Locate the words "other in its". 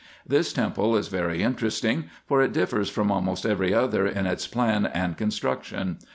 3.71-4.47